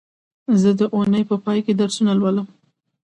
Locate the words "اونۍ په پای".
0.95-1.59